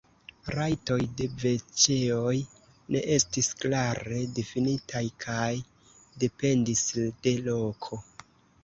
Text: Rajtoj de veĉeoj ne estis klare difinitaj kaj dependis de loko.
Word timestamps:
Rajtoj 0.53 0.95
de 1.19 1.27
veĉeoj 1.43 2.33
ne 2.95 3.03
estis 3.17 3.51
klare 3.61 4.23
difinitaj 4.41 5.05
kaj 5.27 5.53
dependis 6.25 6.87
de 7.29 7.39
loko. 7.53 8.07